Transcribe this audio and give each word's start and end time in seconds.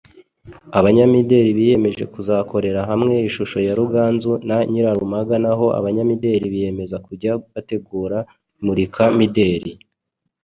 abanyabugeni 0.79 1.51
biyemeje 1.57 2.03
kuzakorera 2.13 2.81
hamwe 2.89 3.13
ishusho 3.29 3.57
ya 3.67 3.73
Ruganzu 3.79 4.31
na 4.47 4.57
Nyirarumaga 4.71 5.35
naho 5.45 5.65
abanyamideri 5.79 6.45
biyemeza 6.53 6.97
kujya 7.05 7.31
bategura 7.53 8.17
imurika 8.59 9.03
mideri 9.17 9.73